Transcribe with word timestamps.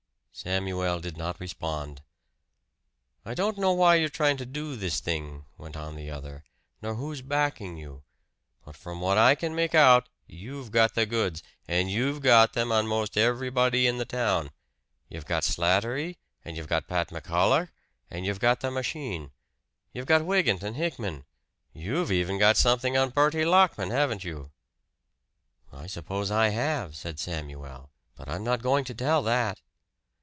Samuel 0.33 1.01
did 1.01 1.17
not 1.17 1.39
respond. 1.41 2.01
"I 3.25 3.33
don't 3.35 3.57
know 3.59 3.73
why 3.73 3.95
you're 3.95 4.09
tryin' 4.09 4.37
to 4.37 4.45
do 4.45 4.75
this 4.77 4.99
thing," 5.01 5.45
went 5.57 5.75
on 5.77 5.95
the 5.97 6.09
other, 6.09 6.45
"nor 6.81 6.95
who's 6.95 7.21
backing 7.21 7.77
you. 7.77 8.01
But 8.65 8.75
from 8.77 9.01
what 9.01 9.17
I 9.19 9.35
can 9.35 9.53
make 9.53 9.75
out, 9.75 10.07
you've 10.25 10.71
got 10.71 10.95
the 10.95 11.05
goods, 11.05 11.43
and 11.67 11.91
you've 11.91 12.21
got 12.23 12.53
them 12.53 12.71
on 12.71 12.87
most 12.87 13.17
everybody 13.17 13.85
in 13.85 13.97
the 13.99 14.05
town. 14.05 14.49
You've 15.09 15.25
got 15.27 15.43
Slattery, 15.43 16.17
and 16.45 16.55
you've 16.57 16.69
got 16.69 16.87
Pat 16.87 17.09
McCullagh, 17.09 17.69
and 18.09 18.25
you've 18.25 18.39
got 18.39 18.61
the 18.61 18.71
machine. 18.71 19.31
You've 19.93 20.07
got 20.07 20.25
Wygant 20.25 20.63
and 20.63 20.75
Hickman 20.77 21.25
you've 21.73 22.11
even 22.11 22.39
got 22.39 22.57
something 22.57 22.95
on 22.97 23.09
Bertie 23.11 23.45
Lockman, 23.45 23.91
haven't 23.91 24.23
you?" 24.23 24.51
"I 25.73 25.85
suppose 25.87 26.31
I 26.31 26.49
have," 26.49 26.95
said 26.95 27.19
Samuel. 27.19 27.91
"But 28.15 28.27
I'm 28.29 28.45
not 28.45 28.63
going 28.63 28.85
to 28.85 28.95
tell 28.95 29.21
that." 29.23 29.59